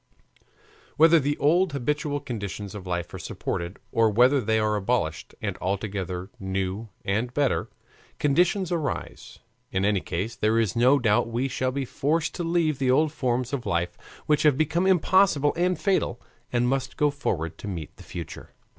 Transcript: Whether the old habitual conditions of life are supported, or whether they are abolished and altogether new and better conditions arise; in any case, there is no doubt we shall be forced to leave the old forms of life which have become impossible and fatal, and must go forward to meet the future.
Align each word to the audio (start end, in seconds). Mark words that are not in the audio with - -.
Whether 0.97 1.19
the 1.19 1.37
old 1.37 1.73
habitual 1.73 2.19
conditions 2.21 2.73
of 2.73 2.87
life 2.87 3.13
are 3.13 3.19
supported, 3.19 3.77
or 3.91 4.09
whether 4.09 4.41
they 4.41 4.57
are 4.57 4.75
abolished 4.75 5.35
and 5.43 5.55
altogether 5.61 6.31
new 6.39 6.89
and 7.05 7.31
better 7.35 7.69
conditions 8.17 8.71
arise; 8.71 9.37
in 9.71 9.85
any 9.85 9.99
case, 10.01 10.35
there 10.35 10.57
is 10.57 10.75
no 10.75 10.97
doubt 10.97 11.27
we 11.27 11.47
shall 11.47 11.71
be 11.71 11.85
forced 11.85 12.33
to 12.33 12.43
leave 12.43 12.79
the 12.79 12.89
old 12.89 13.11
forms 13.11 13.53
of 13.53 13.67
life 13.67 13.95
which 14.25 14.41
have 14.41 14.57
become 14.57 14.87
impossible 14.87 15.53
and 15.55 15.79
fatal, 15.79 16.19
and 16.51 16.67
must 16.67 16.97
go 16.97 17.11
forward 17.11 17.59
to 17.59 17.67
meet 17.67 17.95
the 17.97 18.03
future. 18.03 18.55